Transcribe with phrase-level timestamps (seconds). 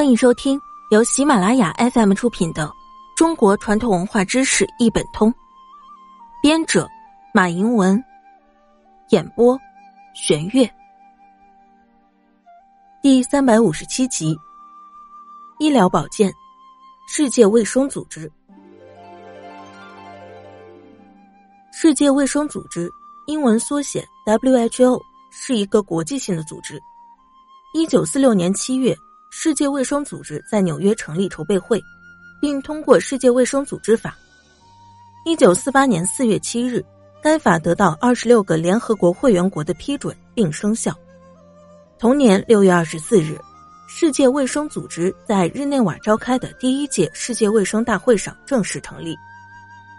[0.00, 0.58] 欢迎收听
[0.90, 2.66] 由喜马拉雅 FM 出品的
[3.14, 5.30] 《中国传统文化知识一本通》，
[6.42, 6.88] 编者
[7.34, 8.02] 马迎文，
[9.10, 9.60] 演播
[10.14, 10.66] 玄月。
[13.02, 14.34] 第三百五十七集：
[15.58, 16.32] 医疗保健，
[17.06, 18.32] 世界卫生组织。
[21.72, 22.90] 世界卫生组织
[23.26, 24.98] 英文缩写 WHO
[25.30, 26.80] 是一个国际性的组织。
[27.74, 28.96] 一九四六年七月。
[29.32, 31.82] 世界卫生组织在纽约成立筹备会，
[32.40, 34.10] 并通过《世界卫生组织法》。
[35.24, 36.84] 一九四八年四月七日，
[37.22, 40.92] 该法得到二十六个联合国会员国的批准并生效。
[41.96, 43.40] 同年六月二十四日，
[43.88, 49.16] 世界卫生组织在日内瓦召开的第一届世界卫生大会上正式成立，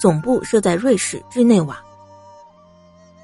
[0.00, 1.80] 总部设在瑞士日内瓦。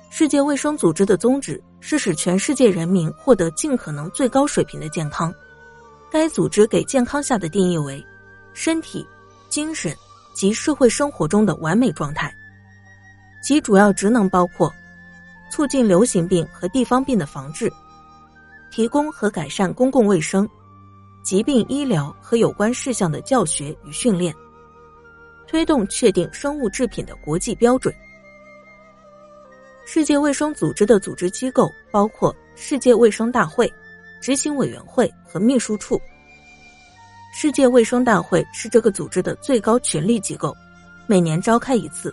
[0.08, 5.34] 世界卫生组织的宗旨是使全世界人民获得尽可能最高水平的健康。
[6.16, 8.02] 该组织给健康下的定义为：
[8.54, 9.06] 身体、
[9.50, 9.94] 精神
[10.32, 12.34] 及社会生活中的完美状态。
[13.42, 14.72] 其主要职能包括
[15.50, 17.70] 促进流行病和地方病的防治，
[18.70, 20.48] 提供和改善公共卫生、
[21.22, 24.34] 疾病医疗和有关事项的教学与训练，
[25.46, 27.94] 推动确定生物制品的国际标准。
[29.84, 33.70] 世界卫生组织的组织机构包括世界卫生大会。
[34.18, 36.00] 执行委员会和秘书处。
[37.38, 40.56] 世界卫生大会是这个组织的最高权力机构，
[41.06, 42.10] 每年召开一次，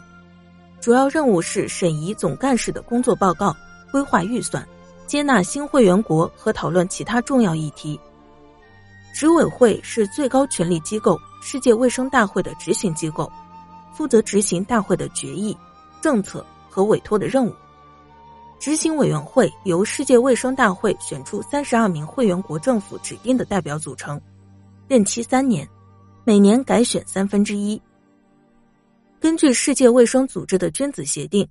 [0.82, 3.56] 主要任务是审议总干事的工作报告、
[3.90, 4.68] 规划预算、
[5.08, 7.98] 接纳新会员国和讨论其他重要议题。
[9.14, 13.32] 执委会是最高权力机构世界卫生大会的执行机构，
[13.94, 15.58] 负责执行大会的决议、
[16.02, 17.56] 政策和委托的任务。
[18.60, 24.20] 执行委员会由世界卫生大会选出三十二名会员国政府指定的代表组成，
[24.94, 25.68] 任期三年，
[26.24, 27.82] 每年改选三分之一。
[29.20, 31.50] 根据世界卫生组织的君子协定，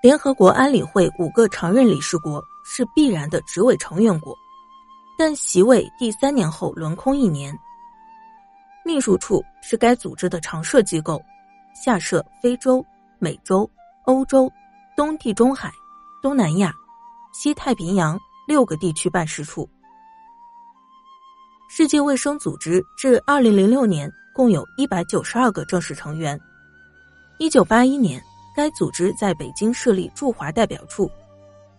[0.00, 4.32] 联合国安理会五个常任理事国是必然的执委成员国，
[5.18, 7.52] 但席位第三年后轮空一年。
[8.84, 11.20] 秘书处是该组织的常设机构，
[11.74, 12.86] 下设非洲、
[13.18, 13.68] 美洲、
[14.04, 14.48] 欧洲、
[14.96, 15.68] 东地中海。
[16.22, 16.72] 东南亚、
[17.32, 18.16] 西太平洋
[18.46, 19.68] 六个地区办事处。
[21.70, 26.40] 世界卫生组织至二零零六年共有一百九十二个正式成员。
[27.36, 28.20] 一九八一年，
[28.56, 31.10] 该组织在北京设立驻华代表处，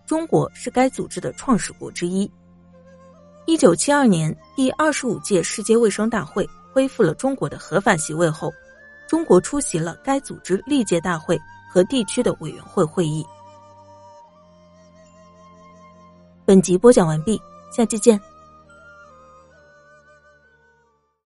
[0.06, 2.32] 中国是该组织的创始国之一。
[3.48, 8.54] 一九七二年，第二十五届世界卫生大会恢复了中国的合法席位后，
[9.08, 13.26] 中国出席了该组织历届大会和地区的委员会会议。
[16.46, 17.42] 本集播讲完毕，
[17.76, 18.22] 下期见。